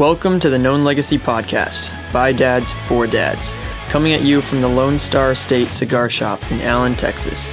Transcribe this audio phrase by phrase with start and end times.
[0.00, 3.54] Welcome to the Known Legacy Podcast by Dads for Dads,
[3.90, 7.52] coming at you from the Lone Star State Cigar Shop in Allen, Texas.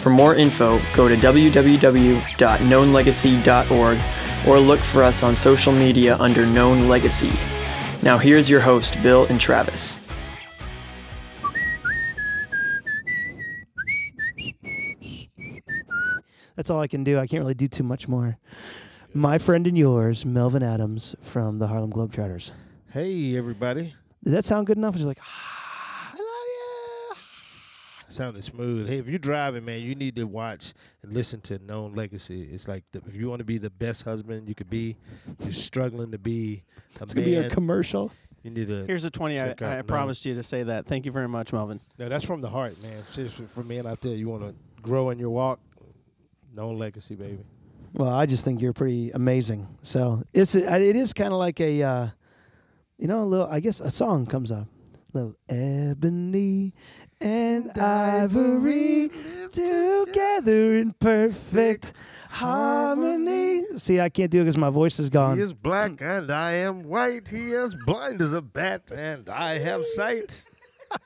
[0.00, 3.98] For more info, go to www.knownlegacy.org
[4.48, 7.32] or look for us on social media under Known Legacy.
[8.02, 9.98] Now, here's your host, Bill and Travis.
[16.56, 17.18] That's all I can do.
[17.18, 18.38] I can't really do too much more.
[19.14, 22.50] My friend and yours, Melvin Adams from the Harlem Globetrotters.
[22.90, 23.94] Hey, everybody.
[24.24, 24.94] Did that sound good enough?
[24.94, 28.12] It's like, ah, I love you.
[28.12, 28.88] Sounded smooth.
[28.88, 30.72] Hey, if you're driving, man, you need to watch
[31.02, 32.48] and listen to Known Legacy.
[32.52, 34.96] It's like the, if you want to be the best husband you could be,
[35.40, 36.62] you're struggling to be
[36.98, 38.12] a It's gonna be a commercial.
[38.42, 38.86] you need to.
[38.86, 39.38] Here's a 20.
[39.40, 40.86] I, check I promised you to say that.
[40.86, 41.80] Thank you very much, Melvin.
[41.98, 43.02] No, that's from the heart, man.
[43.10, 45.60] Seriously, for men out there, you want to grow in your walk.
[46.54, 47.40] Known Legacy, baby.
[47.94, 49.68] Well, I just think you're pretty amazing.
[49.82, 52.08] So it's it is kind of like a, uh,
[52.98, 53.46] you know, a little.
[53.46, 54.66] I guess a song comes up.
[55.12, 56.72] Little ebony
[57.20, 59.10] and ivory
[59.52, 61.92] together in perfect
[62.30, 63.64] harmony.
[63.76, 65.36] See, I can't do it because my voice is gone.
[65.36, 67.28] He is black and I am white.
[67.28, 70.44] He is blind as a bat and I have sight.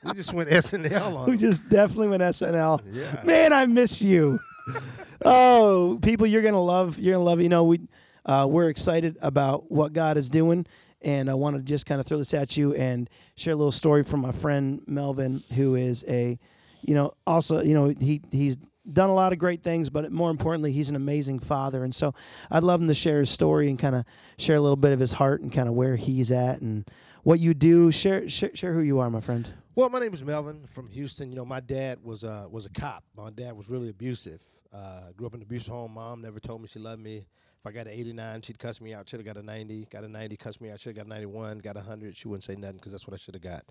[0.05, 2.81] we just went SNL on We just definitely went SNL.
[2.93, 3.23] Yeah.
[3.25, 4.39] Man, I miss you.
[5.25, 6.99] oh, people, you're gonna love.
[6.99, 7.41] You're gonna love.
[7.41, 7.81] You know, we
[8.25, 10.67] uh, we're excited about what God is doing,
[11.03, 13.73] and I want to just kind of throw this at you and share a little
[13.73, 16.39] story from my friend Melvin, who is a,
[16.83, 18.59] you know, also you know he he's
[18.93, 22.15] done a lot of great things, but more importantly, he's an amazing father, and so
[22.51, 24.05] I'd love him to share his story and kind of
[24.39, 26.89] share a little bit of his heart and kind of where he's at and
[27.23, 27.91] what you do.
[27.91, 29.53] Share share, share who you are, my friend.
[29.75, 31.29] Well, my name is Melvin from Houston.
[31.31, 33.05] You know, my dad was uh, was a cop.
[33.17, 34.41] My dad was really abusive.
[34.77, 35.95] Uh, grew up in an abusive home.
[35.95, 37.19] Mom never told me she loved me.
[37.19, 39.09] If I got an 89, she'd cuss me out.
[39.09, 39.89] Should have got a 90.
[39.91, 40.79] Got a 90, cuss me out.
[40.79, 41.59] Should have got a 91.
[41.59, 42.17] Got a 100.
[42.17, 43.65] She wouldn't say nothing because that's what I should have got.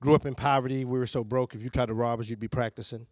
[0.00, 0.84] Grew up in poverty.
[0.84, 1.54] We were so broke.
[1.54, 3.06] If you tried to rob us, you'd be practicing.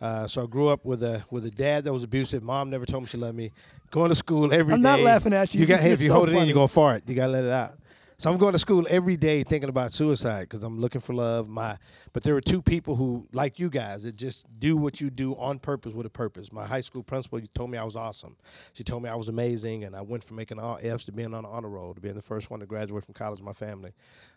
[0.00, 2.42] Uh, so I grew up with a with a dad that was abusive.
[2.42, 3.50] Mom never told me she loved me.
[3.90, 5.60] Going to school every I'm not laughing at you.
[5.60, 7.02] You got hey, if you so hold it in, you're gonna fart.
[7.08, 7.74] You gotta let it out.
[8.20, 11.48] So I'm going to school every day thinking about suicide because I'm looking for love.
[11.48, 11.78] My,
[12.12, 15.36] but there were two people who, like you guys, that just do what you do
[15.36, 16.52] on purpose with a purpose.
[16.52, 18.36] My high school principal told me I was awesome.
[18.72, 21.32] She told me I was amazing, and I went from making all Fs to being
[21.32, 23.52] on the honor roll to being the first one to graduate from college in my
[23.52, 23.92] family.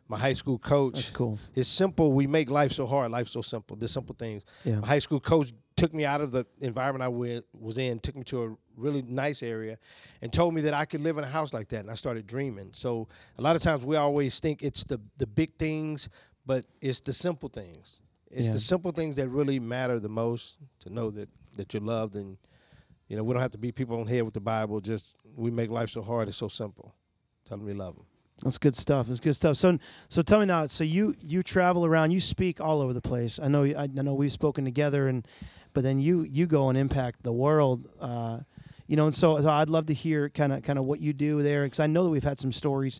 [0.07, 0.93] My high school coach.
[0.93, 1.39] That's cool.
[1.55, 2.13] It's simple.
[2.13, 3.09] We make life so hard.
[3.09, 3.75] Life's so simple.
[3.77, 4.43] The simple things.
[4.63, 4.75] Yeah.
[4.75, 8.23] My high school coach took me out of the environment I was in, took me
[8.25, 9.77] to a really nice area,
[10.21, 11.81] and told me that I could live in a house like that.
[11.81, 12.69] And I started dreaming.
[12.73, 16.09] So a lot of times we always think it's the the big things,
[16.45, 18.01] but it's the simple things.
[18.31, 18.53] It's Yeah.
[18.53, 20.57] the simple things that really matter the most.
[20.81, 22.37] To know that that you're loved, and
[23.07, 24.79] you know we don't have to be people on here with the Bible.
[24.81, 26.27] Just we make life so hard.
[26.27, 26.95] It's so simple.
[27.45, 28.05] Tell them we love them.
[28.43, 29.05] That's good stuff.
[29.07, 29.55] That's good stuff.
[29.57, 29.77] So,
[30.09, 30.65] so tell me now.
[30.65, 32.09] So you you travel around.
[32.11, 33.39] You speak all over the place.
[33.39, 33.63] I know.
[33.65, 35.27] I, I know we've spoken together, and
[35.73, 37.87] but then you you go and impact the world.
[37.99, 38.39] Uh,
[38.91, 41.13] you know, and so, so I'd love to hear kind of kind of what you
[41.13, 42.99] do there, because I know that we've had some stories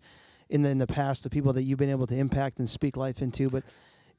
[0.50, 2.96] in the in the past of people that you've been able to impact and speak
[2.96, 3.50] life into.
[3.50, 3.66] But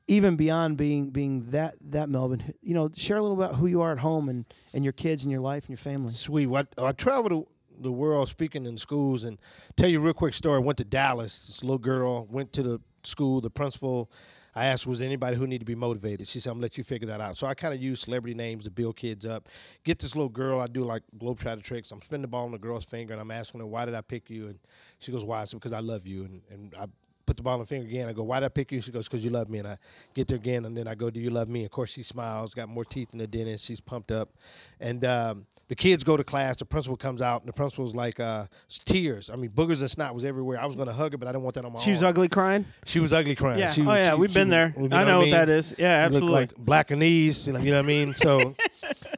[0.07, 3.81] even beyond being being that that Melvin, you know, share a little about who you
[3.81, 4.45] are at home and
[4.75, 6.13] and your kids and your life and your family.
[6.13, 6.47] Sweet.
[6.47, 9.39] Well, I, I traveled the, the world speaking in schools and
[9.75, 10.57] tell you a real quick story.
[10.57, 11.47] I went to Dallas.
[11.47, 13.41] This little girl went to the school.
[13.41, 14.11] The principal,
[14.55, 16.29] I asked, was anybody who needed to be motivated?
[16.29, 17.39] She said, I'm to let you figure that out.
[17.39, 19.49] So I kind of use celebrity names to build kids up.
[19.83, 20.61] Get this little girl.
[20.61, 21.91] I do like globetrotter tricks.
[21.91, 24.03] I'm spinning the ball on the girl's finger and I'm asking her, why did I
[24.03, 24.49] pick you?
[24.49, 24.59] And
[24.99, 25.41] she goes, why?
[25.41, 26.25] I said, because I love you.
[26.25, 26.87] And, and I
[27.27, 28.09] put the ball in the finger again.
[28.09, 28.81] I go, why did I pick you?
[28.81, 29.59] She goes, because you love me.
[29.59, 29.79] And I
[30.15, 31.65] get there again, and then I go, do you love me?
[31.65, 33.65] Of course, she smiles, got more teeth than the dentist.
[33.65, 34.31] She's pumped up.
[34.81, 36.57] And um, the kids go to class.
[36.57, 38.47] The principal comes out, and the principal's like, uh,
[38.85, 39.31] tears.
[39.31, 40.61] I mean, boogers and snot was everywhere.
[40.61, 42.03] I was going to hug her, but I didn't want that on my She was
[42.03, 42.67] ugly crying.
[42.85, 43.59] She was ugly crying.
[43.59, 43.71] Yeah.
[43.71, 44.75] She, oh yeah, she- we've she been there.
[44.77, 45.33] you know I know what mean?
[45.33, 45.75] that is.
[45.79, 46.33] Yeah, absolutely.
[46.33, 48.15] like black and knees, you know, you know what I mean?
[48.15, 48.55] So,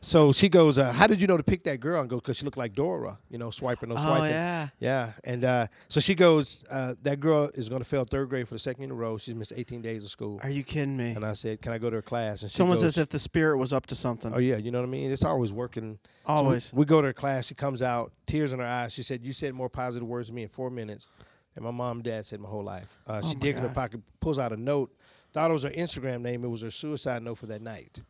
[0.04, 2.36] so she goes, uh, "How did you know to pick that girl?" And go, "Cause
[2.36, 4.68] she looked like Dora, you know, swiping, no oh swiping." yeah.
[4.78, 6.64] Yeah, and uh, so she goes.
[6.70, 8.94] Uh, that girl is going to fail third grade for the second year in a
[8.94, 9.16] row.
[9.18, 10.38] She's missed 18 days of school.
[10.42, 11.12] Are you kidding me?
[11.12, 13.08] And I said, "Can I go to her class?" And she almost goes, as if
[13.08, 14.32] the spirit was up to something.
[14.34, 15.10] "Oh yeah, you know what I mean.
[15.10, 15.98] It's always working.
[16.26, 16.72] So we- Always.
[16.72, 17.46] we, go to her class.
[17.46, 18.92] She comes out, tears in her eyes.
[18.92, 21.08] She said, "You said more positive words to me in four minutes."
[21.56, 22.98] And my mom and dad said my whole life.
[23.06, 24.92] Uh, Oh she digs in her pocket, pulls out a note.
[25.32, 26.44] Thought it was her Instagram name.
[26.44, 28.00] It was her suicide note for that night.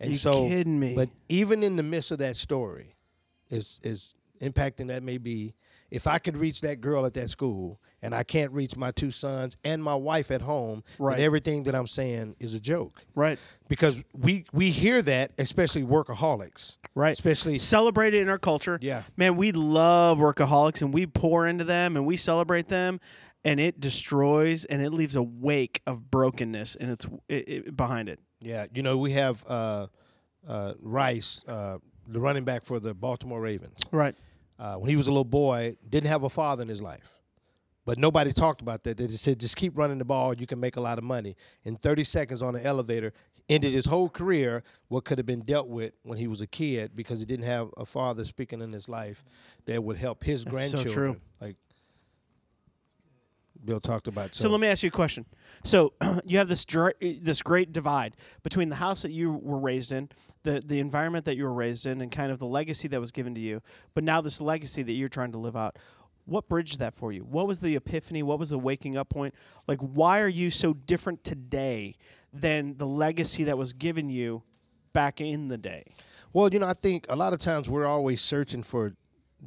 [0.00, 0.94] Are And you so, kidding me?
[0.94, 2.94] but even in the midst of that story,
[3.50, 5.54] is is impacting that may be,
[5.90, 9.10] if I could reach that girl at that school and I can't reach my two
[9.10, 11.20] sons and my wife at home, Right.
[11.20, 13.00] everything that I'm saying is a joke.
[13.14, 13.38] Right.
[13.68, 17.12] Because we we hear that, especially workaholics, Right.
[17.12, 18.78] especially celebrated in our culture.
[18.82, 19.04] Yeah.
[19.16, 22.98] Man, we love workaholics and we pour into them and we celebrate them
[23.44, 28.08] and it destroys and it leaves a wake of brokenness and it's it, it, behind
[28.08, 28.18] it.
[28.44, 29.86] Yeah, you know we have uh,
[30.46, 33.78] uh, Rice, uh, the running back for the Baltimore Ravens.
[33.90, 34.14] Right.
[34.58, 37.14] Uh, when he was a little boy, didn't have a father in his life,
[37.84, 38.96] but nobody talked about that.
[38.98, 40.34] They just said, "Just keep running the ball.
[40.34, 43.12] You can make a lot of money." In 30 seconds on the elevator,
[43.48, 44.62] ended his whole career.
[44.88, 47.70] What could have been dealt with when he was a kid because he didn't have
[47.76, 49.24] a father speaking in his life
[49.64, 50.92] that would help his That's so grandchildren.
[50.94, 51.20] true.
[51.40, 51.56] Like
[53.64, 54.34] Bill talked about.
[54.34, 55.26] So let me ask you a question.
[55.64, 55.92] So
[56.24, 60.08] you have this dr- this great divide between the house that you were raised in,
[60.42, 63.12] the the environment that you were raised in, and kind of the legacy that was
[63.12, 63.62] given to you.
[63.94, 65.78] But now this legacy that you're trying to live out.
[66.26, 67.22] What bridged that for you?
[67.22, 68.22] What was the epiphany?
[68.22, 69.34] What was the waking up point?
[69.68, 71.96] Like, why are you so different today
[72.32, 74.42] than the legacy that was given you
[74.94, 75.84] back in the day?
[76.32, 78.94] Well, you know, I think a lot of times we're always searching for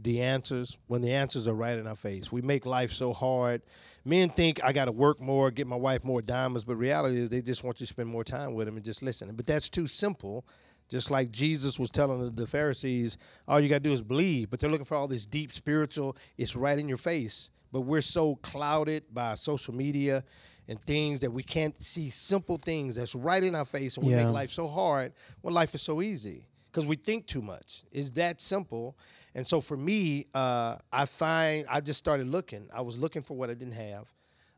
[0.04, 2.32] the answers when the answers are right in our face.
[2.32, 3.62] We make life so hard.
[4.06, 7.30] Men think I got to work more, get my wife more diamonds, but reality is
[7.30, 9.34] they just want you to spend more time with them and just listen.
[9.36, 10.46] But that's too simple.
[10.90, 13.18] Just like Jesus was telling the- Pharisees,
[13.48, 16.16] all you got to do is believe, but they're looking for all this deep spiritual,
[16.38, 17.50] it's right in your face.
[17.74, 20.24] But we're so clouded by social media
[20.70, 24.14] and things that we can't see simple things that's right in our face and we
[24.14, 24.24] Yeah.
[24.26, 25.12] make life so hard
[25.42, 27.84] when life is so easy because we think too much.
[27.92, 28.98] It's that simple.
[29.38, 32.68] And so for me, uh, I find I just started looking.
[32.74, 34.12] I was looking for what I didn't have.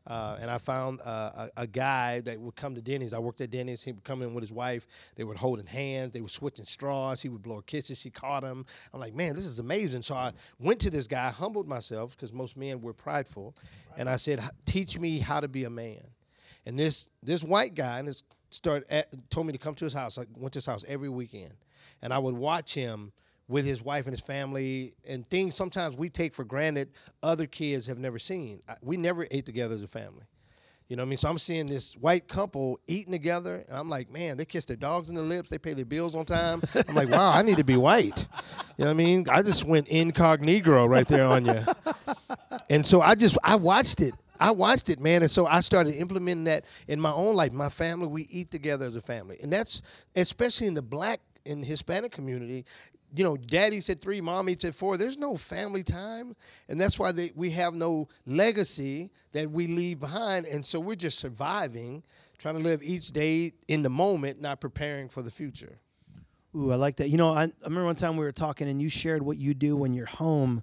[0.06, 3.12] Uh, and I found uh, a, a guy that would come to Denny's.
[3.12, 3.84] I worked at Denny's.
[3.84, 4.86] He would come in with his wife.
[5.16, 6.14] They were holding hands.
[6.14, 7.20] They were switching straws.
[7.20, 7.98] He would blow her kisses.
[7.98, 8.64] She caught him.
[8.94, 10.00] I'm like, man, this is amazing.
[10.00, 13.54] So I went to this guy, humbled myself because most men were prideful,
[13.98, 16.00] and I said, teach me how to be a man.
[16.64, 20.16] And this this white guy and start at, told me to come to his house.
[20.16, 21.52] I went to his house every weekend,
[22.00, 23.12] and I would watch him
[23.50, 25.54] with his wife and his family and things.
[25.56, 26.90] Sometimes we take for granted
[27.22, 28.62] other kids have never seen.
[28.80, 30.24] We never ate together as a family.
[30.88, 31.16] You know what I mean?
[31.18, 34.76] So I'm seeing this white couple eating together, and I'm like, man, they kiss their
[34.76, 36.62] dogs in the lips, they pay their bills on time.
[36.88, 38.26] I'm like, wow, I need to be white.
[38.76, 39.26] You know what I mean?
[39.30, 41.64] I just went incognito right there on you.
[42.68, 44.14] And so I just I watched it.
[44.40, 47.52] I watched it, man, and so I started implementing that in my own life.
[47.52, 49.82] My family, we eat together as a family, and that's
[50.16, 52.64] especially in the black and Hispanic community.
[53.14, 54.96] You know, daddy said three, mommy said four.
[54.96, 56.36] There's no family time,
[56.68, 60.94] and that's why they, we have no legacy that we leave behind, and so we're
[60.94, 62.04] just surviving,
[62.38, 65.80] trying to live each day in the moment, not preparing for the future.
[66.54, 67.08] Ooh, I like that.
[67.08, 69.54] You know, I, I remember one time we were talking and you shared what you
[69.54, 70.62] do when you're home,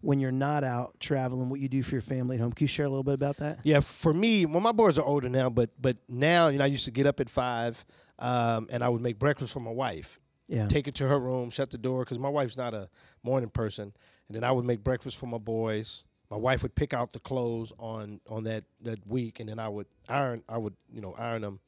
[0.00, 2.52] when you're not out traveling, what you do for your family at home.
[2.52, 3.58] Can you share a little bit about that?
[3.62, 6.68] Yeah, for me, well, my boys are older now, but but now, you know, I
[6.68, 7.84] used to get up at five,
[8.18, 10.18] um, and I would make breakfast for my wife.
[10.48, 10.66] Yeah.
[10.66, 12.88] Take it to her room, shut the door, because my wife's not a
[13.24, 13.92] morning person.
[14.28, 16.04] And then I would make breakfast for my boys.
[16.30, 19.68] My wife would pick out the clothes on on that that week, and then I
[19.68, 20.42] would iron.
[20.48, 21.60] I would you know iron them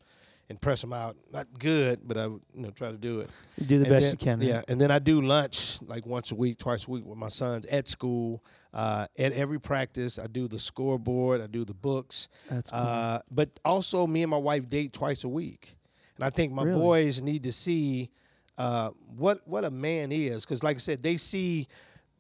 [0.50, 1.17] and press them out.
[1.33, 3.31] Not good, but I would you know try to do it.
[3.56, 4.41] You do the And best then- you can.
[4.49, 7.29] Yeah, and then I do lunch like once a week, twice a week with my
[7.29, 8.43] sons at school.
[8.75, 12.29] Uh, at every practice, I do the scoreboard, I do the books.
[12.50, 12.81] That's cool.
[12.81, 15.77] Uh, but also, me and my wife date twice a week,
[16.19, 16.79] and I think my Really?
[16.81, 18.11] boys need to see
[18.59, 21.69] uh, what what a man is, because like I said, they see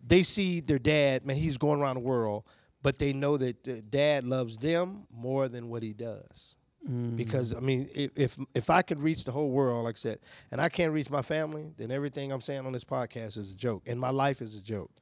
[0.06, 1.26] they see their dad.
[1.26, 2.44] Man, he's going around the world,
[2.82, 6.54] but they know that dad loves them more than what he does.
[6.88, 7.16] Mm.
[7.16, 10.20] Because I mean, if if I could reach the whole world, like I said,
[10.52, 13.56] and I can't reach my family, then everything I'm saying on this podcast is a
[13.56, 14.92] joke, and my life is a joke.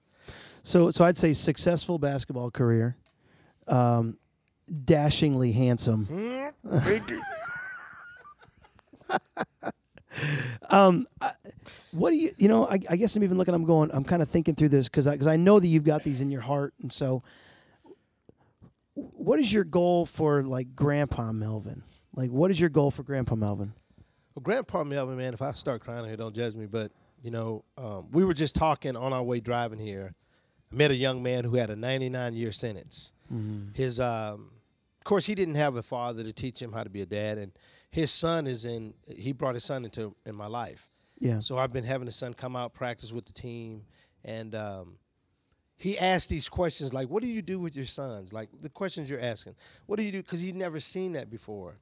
[0.63, 2.97] So, so I'd say successful basketball career,
[3.69, 4.17] um,
[4.85, 6.09] dashingly handsome.
[10.71, 11.31] Um, I,
[11.93, 14.23] what do you, you know, I, I guess I'm even looking, I'm going, I'm kind
[14.23, 16.41] of thinking through this because I, cause I know that you've got these in your
[16.41, 16.75] heart.
[16.81, 17.23] And so,
[18.95, 21.83] what is your goal for like Grandpa Melvin?
[22.15, 23.75] Like, what is your goal for Grandpa Melvin?
[24.35, 26.67] Well, Grandpa Melvin, man, if I start crying here, don't judge me.
[26.67, 30.15] But you know, um, we were just talking on our way driving here.
[30.73, 33.13] I met a young man who had a 99 year sentence.
[33.75, 34.51] His, um,
[34.99, 37.39] of course, he didn't have a father to teach him how to be a dad,
[37.39, 37.53] and
[37.97, 38.93] his son is in.
[39.09, 40.91] He brought his son into in my life.
[41.19, 41.39] Yeah.
[41.39, 43.87] So I've been having his son come out practice with the team,
[44.23, 44.99] and um,
[45.79, 49.09] he asked these questions like, "What do you do with your sons?" Like the questions
[49.09, 49.55] you're asking.
[49.87, 50.23] What do you do?
[50.23, 51.79] Because he'd never seen that before,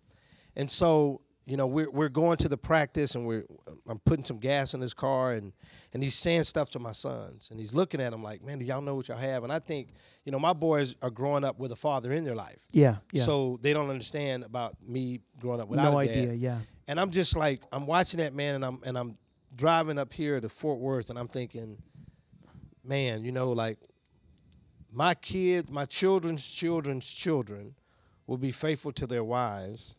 [0.55, 3.45] and so you know, we're we're going to the practice and we're
[3.89, 5.53] I'm putting some gas in his car and
[5.93, 8.65] and he's saying stuff to my sons and he's looking at them like, man, do
[8.65, 9.45] y'all know what y'all have?
[9.45, 9.89] And I think,
[10.25, 13.23] you know, my boys are growing up with a father in their life, Yeah, yeah.
[13.25, 16.17] so they don't understand about me growing up without no a dad.
[16.17, 16.33] idea.
[16.33, 16.59] Yeah.
[16.89, 19.17] And I'm just like, I'm watching that man, and I'm and I'm
[19.55, 21.77] driving up here to Fort Worth, and I'm thinking,
[22.85, 23.79] man, you know, like
[24.93, 27.75] my kids, my children's children's children
[28.27, 29.97] will be faithful to their wives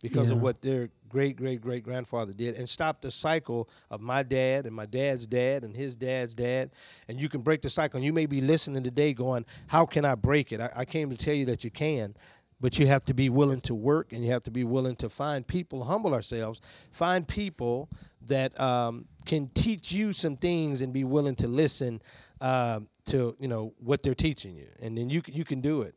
[0.00, 4.22] because of what their great great great grandfather did and stop the cycle of my
[4.22, 6.70] dad and my dad's dad and his dad's dad.
[7.08, 7.98] And you can break the cycle.
[7.98, 10.60] And you may be listening today going how can i break it?
[10.60, 12.14] I, I came to tell you that you can
[12.62, 15.08] but you have to be willing to work and you have to be willing to
[15.08, 17.88] find people humble ourselves find people
[18.26, 22.02] that um, can teach you some things and be willing to listen
[22.40, 24.68] um, to you know what they're teaching you.
[24.80, 25.94] And then you, you can do it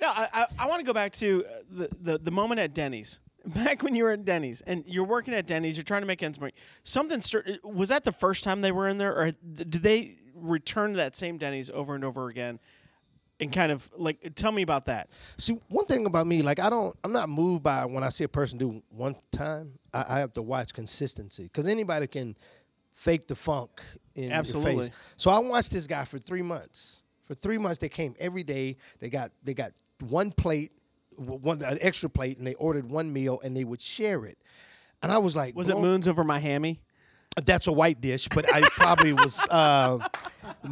[0.00, 2.74] No, I, I, I want to go back to uh, the, the, the moment at
[2.74, 3.20] Denny's.
[3.46, 6.22] Back when you were at Denny's and you're working at Denny's, you're trying to make
[6.22, 6.54] ends meet.
[6.82, 10.92] Something stir- was that the first time they were in there, or did they return
[10.92, 12.58] to that same Denny's over and over again?
[13.40, 15.10] And kind of like, tell me about that.
[15.36, 18.24] See, one thing about me, like I don't, I'm not moved by when I see
[18.24, 19.72] a person do one time.
[19.92, 22.36] I, I have to watch consistency because anybody can
[22.92, 23.82] fake the funk
[24.14, 24.72] in Absolutely.
[24.72, 24.92] your face.
[25.16, 27.02] So I watched this guy for three months.
[27.24, 28.76] For three months, they came every day.
[29.00, 30.72] They got they got one plate,
[31.16, 34.38] one an extra plate, and they ordered one meal, and they would share it.
[35.02, 36.80] And I was like, Was it Moons over my hammy?
[37.44, 39.98] That's a white dish, but I probably was uh,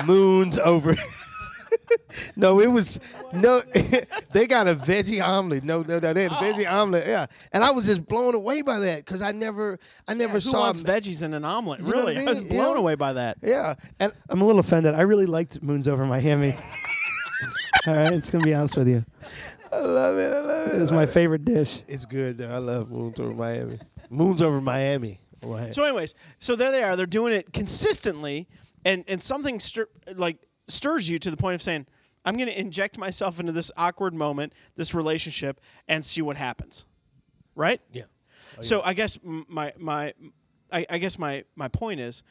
[0.06, 0.94] moons over.
[2.36, 3.00] no, it was
[3.32, 3.60] no.
[4.32, 5.64] they got a veggie omelet.
[5.64, 7.06] No, no, no, they had a veggie omelet.
[7.06, 10.40] Yeah, and I was just blown away by that because I never, I never Who
[10.40, 10.60] saw.
[10.60, 11.80] wants veggies in an omelet?
[11.80, 12.78] You know what really, I I was blown Yeah.
[12.80, 13.38] away by that.
[13.42, 14.94] Yeah, and I'm a little offended.
[14.94, 16.54] I really liked Moons Over Miami.
[17.86, 19.04] All right, it's gonna be honest with you.
[19.72, 20.32] I love it.
[20.32, 20.76] I love it.
[20.76, 21.82] It was my favorite dish.
[21.88, 22.38] It's good.
[22.38, 22.50] Though.
[22.50, 23.78] I love moons over Miami.
[24.10, 25.20] Moons over Miami.
[25.42, 25.74] Right.
[25.74, 26.94] So, anyways, so there they are.
[26.94, 28.48] They're doing it consistently,
[28.84, 31.86] and and something stir, like stirs you to the point of saying,
[32.24, 36.84] "I'm going to inject myself into this awkward moment, this relationship, and see what happens."
[37.56, 37.80] Right?
[37.92, 38.04] yeah.
[38.60, 40.12] So I guess my my
[40.70, 42.22] I, I guess my my point is,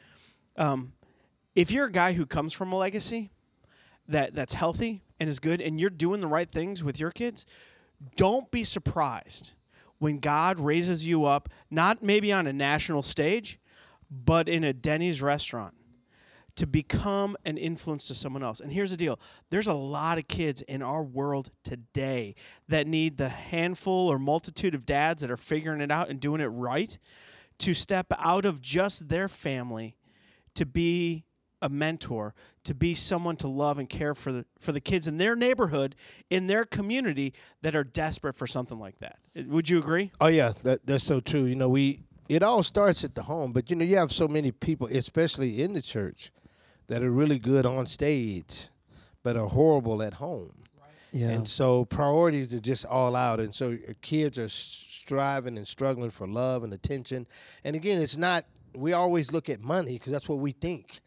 [0.56, 0.92] um,
[1.54, 3.30] if you're a guy who comes from a legacy
[4.08, 7.46] that that's healthy and is good, and you're doing the right things with your kids,
[8.16, 9.52] don't be surprised
[9.98, 13.60] when God raises you up, not maybe on a national stage,
[14.10, 15.74] but in a Denny's restaurant
[16.56, 18.58] to become an influence to someone else.
[18.58, 22.34] And here's the deal there's a lot of kids in our world today
[22.66, 26.40] that need the handful or multitude of dads that are figuring it out and doing
[26.40, 26.98] it right
[27.58, 29.94] to step out of just their family
[30.56, 31.24] to be
[31.62, 35.16] a mentor, to be someone to love and care for the, for the kids in
[35.16, 35.94] their neighborhood,
[36.28, 39.18] in their community that are desperate for something like that.
[39.46, 40.10] Would you agree?
[40.20, 41.44] Oh yeah, that that's so true.
[41.44, 44.28] You know, we it all starts at the home, but you know, you have so
[44.28, 46.30] many people, especially in the church,
[46.88, 48.68] that are really good on stage,
[49.22, 50.52] but are horrible at home.
[51.12, 51.28] Yeah.
[51.28, 56.10] And so priorities are just all out, and so your kids are striving and struggling
[56.10, 57.26] for love and attention.
[57.64, 58.46] And again, it's not.
[58.74, 61.00] We always look at money because that's what we think,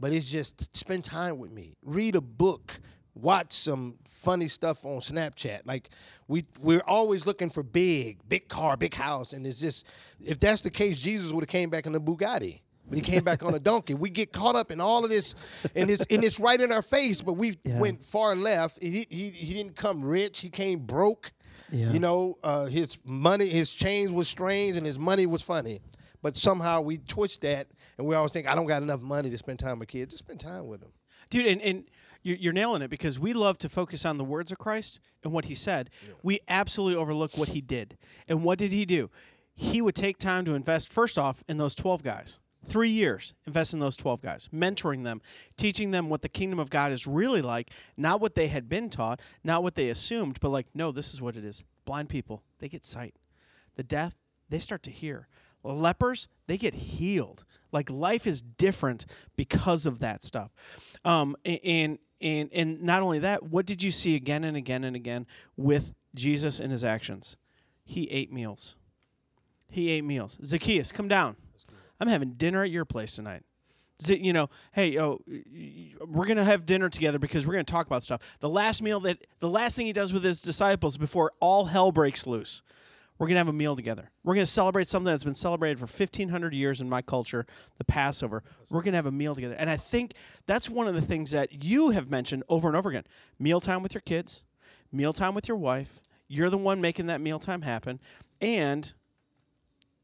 [0.00, 2.80] but it's just spend time with me, read a book,
[3.14, 5.60] watch some funny stuff on Snapchat.
[5.66, 5.90] Like
[6.26, 9.86] we we're always looking for big, big car, big house, and it's just
[10.20, 12.60] if that's the case, Jesus would have came back in the Bugatti.
[12.88, 13.94] But he came back on a donkey.
[13.94, 15.36] We get caught up in all of this,
[15.76, 17.20] and it's and it's right in our face.
[17.22, 17.78] But we Yeah.
[17.78, 18.80] went far left.
[18.82, 20.40] He, he he didn't come rich.
[20.40, 21.30] He came broke.
[21.70, 21.92] Yeah.
[21.92, 25.80] You know, uh, his money, his chains was strange, and his money was funny.
[26.22, 29.38] But somehow we twist that, and we always think, I don't got enough money to
[29.38, 30.12] spend time with kids.
[30.12, 30.92] Just spend time with them.
[31.30, 31.84] dude and, and
[32.22, 35.32] you- you're nailing it because we love to focus on the words of christ and
[35.32, 35.88] what he said.
[36.22, 37.96] We absolutely overlook what he did.
[38.28, 39.10] And what did he do?
[39.54, 42.40] He would take time to invest first off in those 12 guys.
[42.66, 45.22] Three years invest in those 12 guys mentoring them
[45.56, 48.90] teaching them what the kingdom of god is really like not what they had been
[48.90, 51.64] taught not what they assumed but like no this is what it is.
[51.86, 53.14] Blind people they get sight.
[53.76, 54.14] The deaf
[54.50, 55.26] they start to hear
[55.62, 57.44] lepers they get healed.
[57.72, 60.50] Like life is different because of that stuff.
[61.04, 64.94] Um, and and and not only that what did you see again and again and
[64.96, 65.26] again
[65.56, 67.36] with jesus and his actions?
[67.84, 68.76] He ate meals.
[69.68, 70.38] He ate meals.
[70.44, 71.36] Zacchaeus come down.
[72.00, 73.42] I'm having dinner at your place tonight.
[74.06, 78.22] You know, hey, we're gonna have dinner together because we're gonna talk about stuff.
[78.40, 81.92] The last meal that the last thing he does with his disciples before all hell
[81.92, 82.62] breaks loose,
[83.20, 84.10] we're gonna have a meal together.
[84.24, 87.46] We're gonna celebrate something that's been celebrated for fifteen hundred years in my culture,
[87.76, 88.42] the Passover.
[88.70, 90.14] We're gonna have a meal together, and I think
[90.46, 93.04] that's one of the things that you have mentioned over and over again:
[93.38, 94.44] mealtime with your kids,
[94.90, 96.00] mealtime with your wife.
[96.28, 98.00] You're the one making that mealtime happen.
[98.40, 98.90] And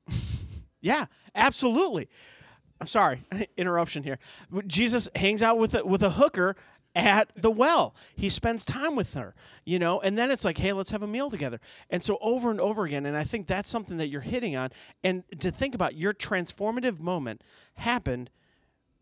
[0.82, 2.10] yeah, absolutely.
[2.82, 3.22] I'm sorry,
[3.56, 4.18] interruption here.
[4.66, 6.54] Jesus hangs out with a, with a hooker
[6.96, 7.94] at the well.
[8.16, 9.34] He spends time with her,
[9.64, 11.60] you know, and then it's like, hey, let's have a meal together.
[11.90, 14.70] And so over and over again, and I think that's something that you're hitting on.
[15.04, 17.42] And to think about your transformative moment
[17.74, 18.30] happened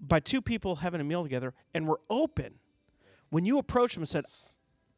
[0.00, 2.56] by two people having a meal together and were open.
[3.30, 4.24] When you approached them and said,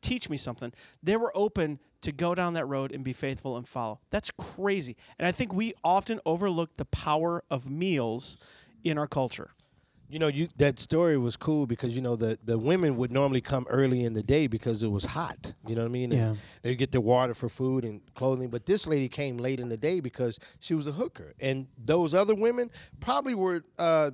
[0.01, 0.73] teach me something,
[1.03, 4.01] they were open to go down that road and be faithful and follow.
[4.11, 4.97] That's crazy.
[5.19, 8.39] And I think we often overlook the power of meals
[8.85, 9.51] in our culture.
[10.09, 13.41] You know, you that story was cool because you know the the women would normally
[13.41, 15.55] come early in the day because it was hot.
[15.67, 16.13] You know what I mean?
[16.13, 16.35] Yeah.
[16.63, 19.77] They get their water for food and clothing, but this lady came late in the
[19.77, 22.71] day because she was a hooker, and those other women
[23.01, 24.13] probably were uh,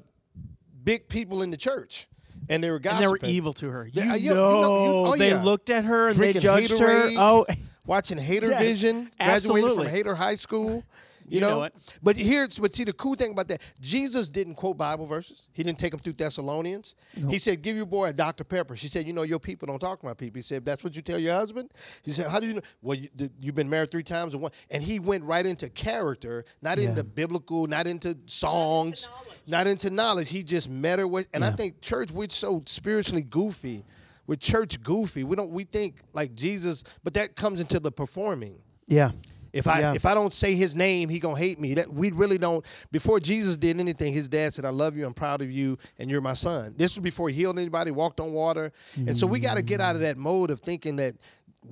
[0.82, 2.08] big people in the church,
[2.48, 3.84] and they were And they were evil to her.
[3.86, 5.42] You They- uh, know, you- you know- you- oh, they yeah.
[5.42, 7.10] looked at her and Drinking they judged her.
[7.18, 7.44] Oh,
[7.86, 9.84] watching Hater Yes, Vision, graduated absolutely.
[9.84, 10.84] from Hater High School.
[11.28, 11.74] You, You know it.
[12.02, 13.62] But here's but see the cool thing about that.
[13.80, 15.48] Jesus didn't quote Bible verses.
[15.52, 16.94] He didn't take them through Thessalonians.
[17.28, 19.78] He said, "Give your boy a Dr Pepper." She said, "You know your people don't
[19.78, 21.70] talk to my people." He said, "That's what you tell your husband."
[22.02, 24.42] He said, "How do you know?" Well, you, th- you've been married three times and
[24.42, 24.52] one.
[24.70, 29.08] And he went right into character, not into biblical, not into songs,
[29.46, 30.28] not into knowledge.
[30.30, 31.28] He just met her with.
[31.32, 33.84] And I think church we're so spiritually goofy.
[34.26, 35.24] We're church goofy.
[35.24, 35.50] We don't.
[35.50, 38.58] We think like Jesus, but that comes into the performing.
[38.86, 39.12] Yeah.
[39.52, 39.92] If I Yeah.
[39.94, 41.74] if I don't say his name, he gonna hate me.
[41.74, 42.64] That we really don't.
[42.90, 45.06] Before Jesus did anything, his dad said, "I love you.
[45.06, 48.20] I'm proud of you, and you're my son." This was before he healed anybody, walked
[48.20, 51.16] on water, and so we got to get out of that mode of thinking that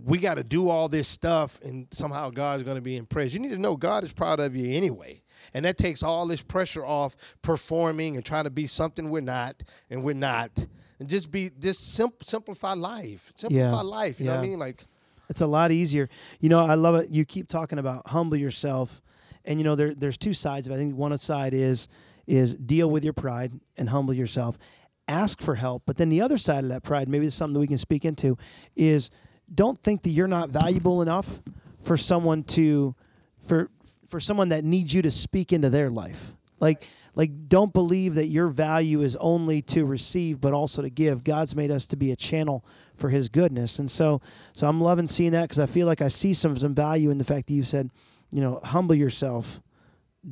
[0.05, 3.35] we got to do all this stuff and somehow God's gonna be impressed.
[3.35, 5.23] You need to know God is proud of you anyway.
[5.55, 9.63] And that takes all this pressure off performing and trying to be something we're not,
[9.89, 10.67] and we're not,
[11.01, 14.21] and just be just simp- simplify life, simplify life.
[14.21, 14.59] You know what I mean?
[14.59, 14.87] Like
[15.31, 16.09] It's a lot easier.
[16.41, 17.11] You know, I love it.
[17.11, 19.01] You keep talking about humble yourself,
[19.45, 20.67] and you know there there's two sides.
[20.67, 20.75] of it.
[20.77, 21.89] I think one side is
[22.27, 24.59] is deal with your pride and humble yourself,
[25.09, 25.85] ask for help.
[25.87, 28.05] But then the other side of that pride, maybe it's something that we can speak
[28.05, 28.37] into,
[28.77, 29.11] is
[29.53, 31.41] don't think that you're not valuable enough
[31.81, 32.95] for someone to
[33.47, 33.71] for
[34.09, 36.33] for someone that needs you to speak into their life.
[36.59, 41.23] Like like don't believe that your value is only to receive but also to give.
[41.23, 42.65] God's made us to be a channel
[43.01, 43.79] for his goodness.
[43.79, 44.21] And so
[44.53, 47.19] so I'm loving seeing that cuz I feel like I see some some value in
[47.19, 47.91] the fact that you said,
[48.31, 49.61] you know, humble yourself,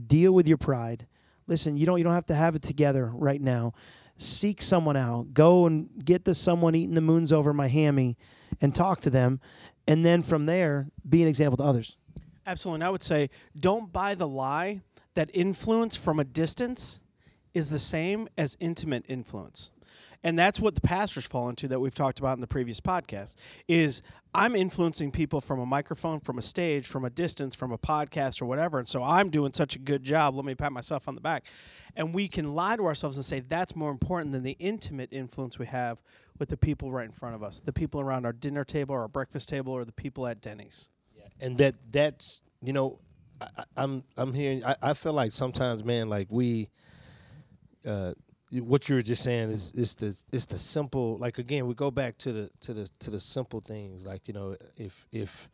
[0.07, 1.07] deal with your pride.
[1.47, 3.73] Listen, you don't you don't have to have it together right now.
[4.17, 5.33] Seek someone out.
[5.33, 8.17] Go and get the someone eating the moons over my hammy
[8.61, 9.41] and talk to them
[9.89, 11.97] and then from there be an example to others.
[12.47, 12.77] Absolutely.
[12.77, 14.83] And I would say don't buy the lie
[15.15, 17.01] that influence from a distance
[17.55, 19.73] is the same as intimate influence.
[20.25, 23.37] And that's what the pastors fall into that we've talked about in the previous podcast
[23.69, 24.03] is
[24.35, 28.43] I'm influencing people from a microphone, from a stage, from a distance, from a podcast
[28.43, 28.79] or whatever.
[28.81, 30.35] And so I'm doing such a good job.
[30.35, 31.47] Let me pat myself on the back.
[31.97, 35.59] And we can lie to ourselves and say that's more important than the intimate influence
[35.59, 36.03] we have
[36.39, 39.01] with the people right in front of us, the people around our dinner table or
[39.03, 40.89] our breakfast table or the people at Denny's.
[41.41, 42.99] and that that's you know
[43.41, 46.71] I, I- I'm I'm hearing I, I feel like sometimes man like we
[47.87, 48.15] uh
[48.51, 51.91] what you were just saying is is the it's the simple like again we go
[51.91, 55.49] back to the to the to the simple things like you know if if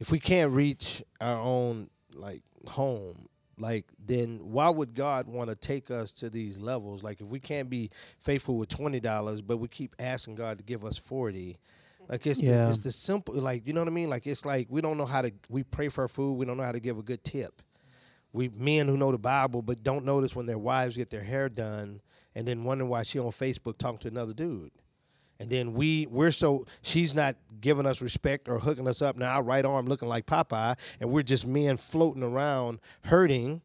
[0.00, 5.54] if we can't reach our own like home like then why would god want to
[5.54, 7.02] take us to these levels?
[7.02, 10.84] Like if we can't be faithful with $20 but we keep asking god to give
[10.84, 11.58] us 40
[12.08, 12.64] like it's Yeah.
[12.64, 14.10] the, it's the simple like you know what i mean?
[14.10, 16.56] Like it's like we don't know how to we pray for our food we don't
[16.56, 17.62] know how to give a good tip
[18.32, 21.48] we men who know the bible but don't notice when their wives get their hair
[21.48, 22.00] done
[22.34, 24.70] and then wondering why she on facebook talking to another dude.
[25.38, 29.16] And then we we're so she's not giving us respect or hooking us up.
[29.16, 33.62] Now our right arm looking like popeye and we're just men floating around hurting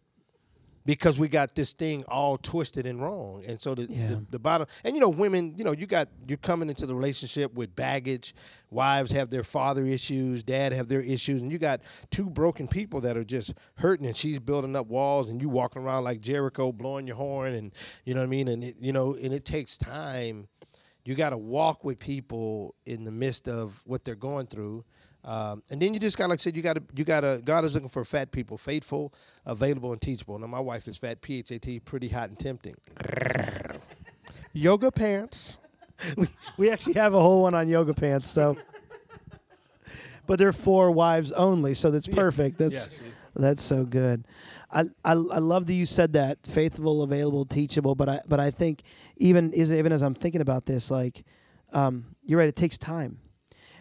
[0.86, 3.44] because we got this thing all twisted and wrong.
[3.48, 4.08] And so the, Yeah.
[4.08, 6.96] the, the bottom and you know women you know you got you're coming into the
[6.96, 8.36] relationship with baggage.
[8.70, 13.02] Wives have their father issues dad have their issues and you got two broken people
[13.02, 16.72] that are just hurting and she's building up walls and you walking around like jericho
[16.72, 17.72] blowing your horn and
[18.04, 18.48] you know what i mean?
[18.48, 20.48] And it, you know and it takes time.
[21.06, 24.84] You got to walk with people in the midst of what they're going through
[25.26, 27.42] um, and then you just got like I said, you got to you got to
[27.44, 29.14] God is looking for fat people, faithful,
[29.46, 30.38] available, and teachable.
[30.38, 32.76] Now my wife is fat, P H A T, pretty hot and tempting.
[34.54, 35.60] Yoga pants.
[36.58, 38.58] We actually have a whole one on yoga pants, so
[40.28, 42.58] but they're for wives only, so that's perfect.
[42.58, 43.02] That's
[43.36, 44.26] that's so good.
[44.72, 47.96] I, I I love that you said that faithful, available, teachable.
[47.96, 48.84] But I but I think
[49.18, 51.24] even even as I'm thinking about this, like
[51.74, 53.20] um, you're right, it takes time,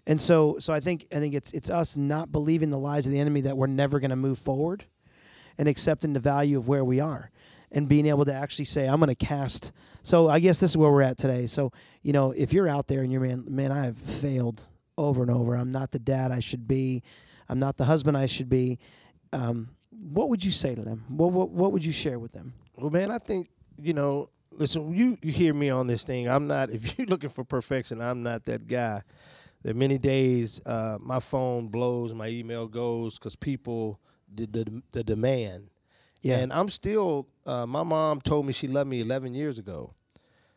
[0.07, 3.13] And so, so I think I think it's it's us not believing the lies of
[3.13, 4.85] the enemy that we're never going to move forward,
[5.57, 7.31] and accepting the value of where we are,
[7.73, 9.73] and being able to actually say, I'm going to cast.
[10.03, 11.47] So I guess this is where we're at today.
[11.47, 14.65] So you know, if you're out there and you're man, man, I have failed
[14.99, 15.55] over and over.
[15.55, 17.03] I'm not the dad I should be.
[17.49, 18.79] I'm not the husband I should be.
[19.33, 21.05] Um, what would you say to them?
[21.09, 22.53] What, what what would you share with them?
[22.77, 23.49] Well, man, I think
[23.81, 24.29] you know.
[24.57, 26.29] Listen, you you hear me on this thing.
[26.29, 26.71] I'm not.
[26.75, 29.03] If you're looking for perfection, I'm not that guy.
[29.65, 33.99] There are many days uh, my phone blows, my email goes because people
[34.33, 35.71] the, the the demand.
[36.21, 36.39] Yeah.
[36.39, 37.29] And I'm still.
[37.47, 39.95] Uh, my mom told me she loved me 11 years ago,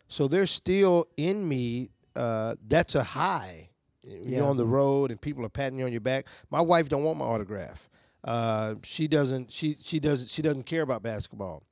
[0.08, 1.90] so there's still in me.
[2.16, 3.70] Uh, that's a high.
[4.04, 4.38] Yeah.
[4.38, 6.28] You're on the road and people are patting you on your back.
[6.50, 7.90] My wife don't want my autograph.
[8.24, 9.52] Uh, she doesn't.
[9.52, 10.30] She she doesn't.
[10.30, 11.64] She doesn't care about basketball.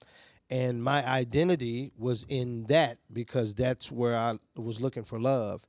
[0.50, 5.62] And my identity was in that because that's where I was looking for love.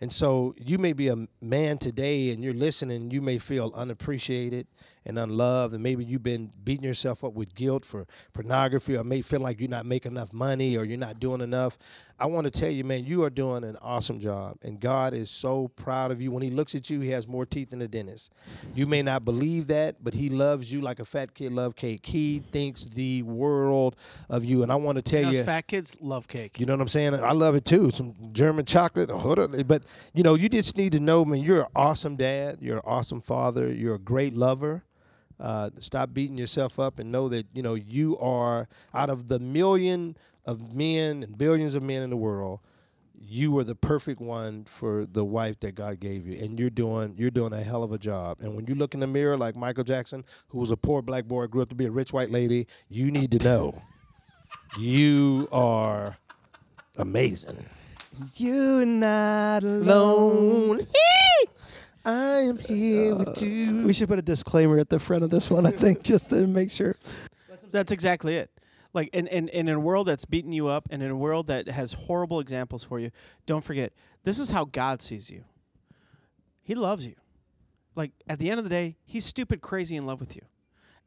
[0.00, 4.66] And so you may be a man today and you're listening, you may feel unappreciated
[5.04, 9.20] and unloved, and maybe you've been beating yourself up with guilt for pornography, or may
[9.20, 11.76] feel like you're not making enough money or you're not doing enough.
[12.20, 15.28] I want to tell you, man, you are doing an awesome job, and God is
[15.28, 16.30] so proud of you.
[16.30, 18.32] When He looks at you, He has more teeth than a dentist.
[18.76, 22.06] You may not believe that, but He loves you like a fat kid loves cake.
[22.06, 23.96] He thinks the world
[24.28, 26.60] of you, and I want to tell You you, fat kids love cake.
[26.60, 27.14] you know what I'm saying?
[27.14, 27.90] I love it too.
[27.90, 29.08] Some German chocolate,
[29.66, 31.40] but you know, you just need to know, man.
[31.40, 32.58] You're an awesome dad.
[32.60, 33.72] You're an awesome father.
[33.72, 34.84] You're a great lover.
[35.40, 39.38] Uh, stop beating yourself up and know that you know you are out of the
[39.38, 42.60] million of men and billions of men in the world.
[43.24, 47.14] You were the perfect one for the wife that God gave you, and you're doing
[47.16, 48.38] you're doing a hell of a job.
[48.40, 51.24] And when you look in the mirror, like Michael Jackson, who was a poor black
[51.24, 53.82] boy, grew up to be a rich white lady, you need to know
[54.78, 56.16] you are
[56.96, 57.66] amazing.
[58.36, 60.80] You're not alone.
[60.80, 60.86] Alone,
[62.04, 63.84] I am here with uh, you.
[63.84, 66.46] We should put a disclaimer at the front of this one, I think, just to
[66.46, 66.96] make sure.
[67.70, 68.50] That's exactly it.
[68.92, 71.46] Like, and, and, and in a world that's beating you up and in a world
[71.46, 73.10] that has horrible examples for you,
[73.46, 73.92] don't forget,
[74.24, 75.44] this is how God sees you.
[76.62, 77.14] He loves you.
[77.94, 80.42] Like, at the end of the day, he's stupid crazy in love with you.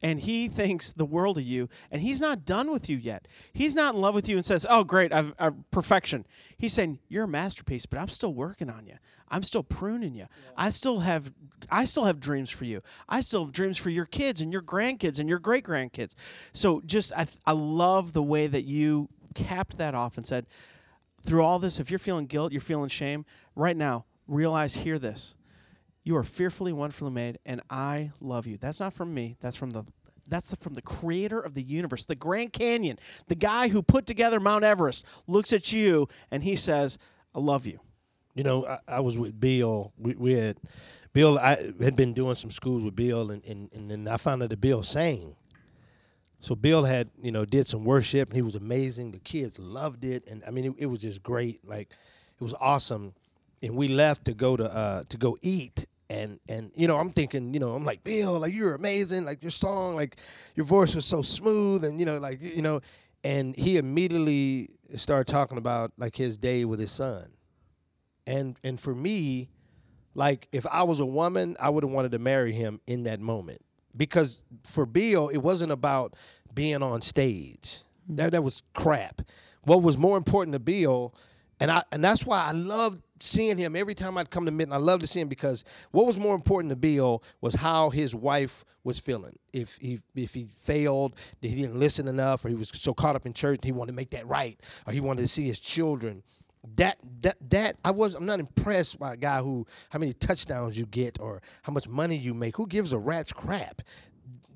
[0.05, 3.27] And he thinks the world of you, and he's not done with you yet.
[3.53, 6.27] He's not in love with you and says, Oh, great, I've, I've perfection.
[6.59, 8.97] He's saying, You're a masterpiece, but I'm still working on you.
[9.29, 10.27] I'm still pruning you.
[10.55, 11.33] I still have
[11.71, 12.83] I still have dreams for you.
[13.09, 16.13] I still have dreams for your kids and your grandkids and your great grandkids.
[16.53, 20.45] So just I, I love the way that you capped that off and said,
[21.23, 25.35] through all this, if you're feeling guilt, you're feeling shame, right now, realize, hear this.
[26.05, 28.57] You are fearfully, wonderfully made, and I love you.
[28.57, 29.37] That's not from me.
[29.41, 29.83] That's from the
[30.27, 34.39] that's from the creator of the universe, the Grand Canyon, the guy who put together
[34.39, 36.97] Mount Everest, looks at you and he says,
[37.33, 37.79] "I love you."
[38.35, 39.93] You know, I, I was with Bill.
[39.97, 40.57] We, we had
[41.13, 41.39] Bill.
[41.39, 44.49] I had been doing some schools with Bill, and and and then I found out
[44.49, 45.35] that Bill sang.
[46.39, 49.11] So Bill had you know did some worship, and he was amazing.
[49.11, 51.67] The kids loved it, and I mean it, it was just great.
[51.67, 53.15] Like it was awesome.
[53.63, 55.87] And we left to go to uh to go eat.
[56.09, 59.41] And and you know I'm thinking you know I'm like Bill like you're amazing like
[59.41, 60.17] your song like
[60.55, 62.81] your voice was so smooth and you know like you know
[63.23, 67.29] and he immediately started talking about like his day with his son.
[68.27, 69.49] And and for me
[70.17, 73.19] like if i was a woman i would have wanted to marry him in that
[73.19, 73.61] moment.
[73.97, 76.15] Because for bill it wasn't about
[76.53, 77.81] being on stage.
[78.07, 79.21] That, that was crap.
[79.63, 81.13] What was more important to bill
[81.59, 84.75] and i and that's why i loved seeing him every time i'd come to midnight
[84.75, 88.13] i loved to see him because what was more important to bill was how his
[88.13, 92.55] wife was feeling if he if he failed that he didn't listen enough or he
[92.55, 95.21] was so caught up in church he wanted to make that right or he wanted
[95.21, 96.23] to see his children
[96.75, 100.77] that that that I was I'm not impressed by a guy who how many touchdowns
[100.77, 102.57] you get or how much money you make.
[102.57, 103.81] Who gives a rat's crap?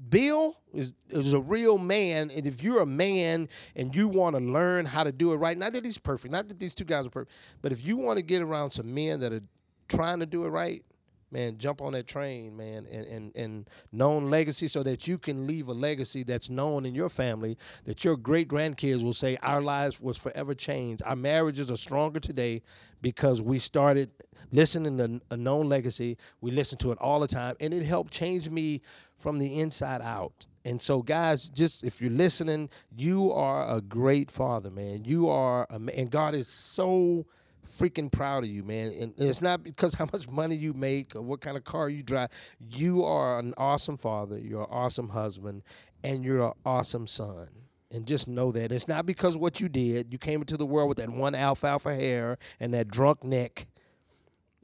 [0.10, 4.41] Bill is is a real man, and if you're a man and you want to
[4.41, 7.06] learn how to do it right, not that he's perfect, not that these two guys
[7.06, 9.43] are perfect, but if you want to get around some men that are
[9.88, 10.84] trying to do it right,
[11.32, 15.45] man, jump on that train, man, and, and, and known legacy so that you can
[15.45, 19.62] leave a legacy that's known in your family, that your great grandkids will say, Our
[19.62, 21.04] lives was forever changed.
[21.06, 22.62] Our marriages are stronger today
[23.02, 24.12] because we started
[24.52, 26.17] listening to a known legacy.
[26.41, 28.82] We listen to it all the time, and it helped change me
[29.20, 30.48] from the inside out.
[30.66, 35.06] And so, guys, just if you're listening, you are a great father, man.
[35.06, 37.26] You are, a, and God is so
[37.68, 38.92] freaking proud of you, man.
[39.00, 42.04] And it's not because how much money you make or what kind of car you
[42.04, 42.30] drive.
[42.60, 44.38] You are an awesome father.
[44.38, 45.64] You're an awesome husband,
[46.04, 47.50] and you're an awesome son.
[47.92, 50.12] And just know that it's not because of what you did.
[50.12, 53.66] You came into the world with that one alfalfa hair and that drunk neck.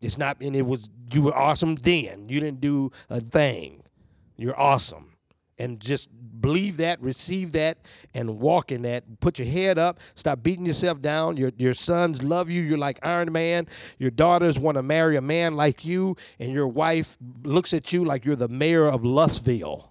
[0.02, 2.30] It's not, and it was you were awesome then.
[2.30, 3.82] You didn't do a thing.
[4.38, 5.14] You're awesome,
[5.58, 6.10] and just
[6.42, 7.78] believe that, receive that,
[8.14, 9.20] and walk in that.
[9.20, 10.00] Put your head up.
[10.14, 11.38] Stop beating yourself down.
[11.38, 12.62] Your your sons love you.
[12.62, 13.68] You're like Iron Man.
[13.98, 18.04] Your daughters want to marry a man like you, and your wife looks at you
[18.04, 19.90] like you're the mayor of Lustville.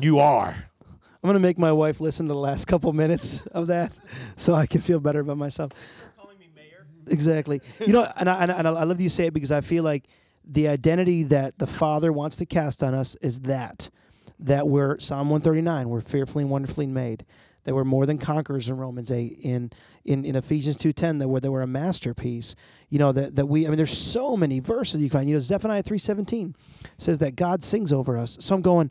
[0.00, 0.64] You are.
[0.82, 3.98] I'm gonna make my wife listen to the last couple minutes of that,
[4.36, 5.72] so I can feel better about myself.
[6.16, 6.86] Calling me mayor.
[7.08, 7.62] Exactly.
[7.80, 9.82] You know, and I, and I, and I love you say it because I feel
[9.82, 10.04] like
[10.46, 13.90] the identity that the Father wants to cast on us is that
[14.38, 17.24] that we're Psalm 139, we're fearfully and wonderfully made,
[17.64, 19.72] that we're more than conquerors in Romans 8, in
[20.04, 22.54] in, in Ephesians 2:10, that we're that we're a masterpiece.
[22.88, 25.28] You know that that we I mean there's so many verses you find.
[25.28, 26.54] You know Zephaniah 3:17
[26.98, 28.36] says that God sings over us.
[28.40, 28.90] So I'm going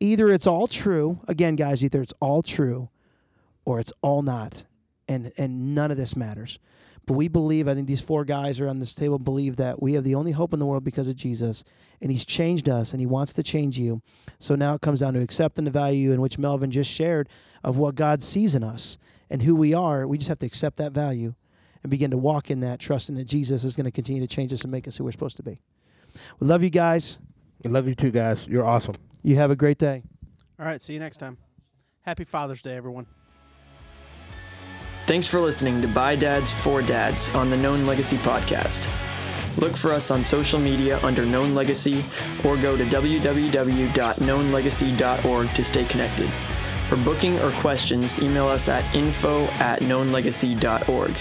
[0.00, 2.88] either it's all true, again guys, either it's all true
[3.64, 4.64] or it's all not.
[5.08, 6.58] And and none of this matters.
[7.08, 9.94] But we believe, I think these four guys are on this table believe that we
[9.94, 11.64] have the only hope in the world because of Jesus.
[12.02, 14.02] And he's changed us and he wants to change you.
[14.38, 17.30] So now it comes down to accepting the value in which Melvin just shared
[17.64, 18.98] of what God sees in us
[19.30, 20.06] and who we are.
[20.06, 21.34] We just have to accept that value
[21.82, 24.52] and begin to walk in that, trusting that Jesus is going to continue to change
[24.52, 25.62] us and make us who we're supposed to be.
[26.40, 27.18] We love you guys.
[27.64, 28.46] I love you too, guys.
[28.46, 28.96] You're awesome.
[29.22, 30.02] You have a great day.
[30.60, 31.38] All right, see you next time.
[32.02, 33.06] Happy Father's Day, everyone.
[35.08, 38.90] Thanks for listening to By Dads for Dads on the Known Legacy podcast.
[39.56, 42.04] Look for us on social media under Known Legacy
[42.44, 46.28] or go to www.knownlegacy.org to stay connected.
[46.88, 51.16] For booking or questions, email us at info at knownlegacy.org.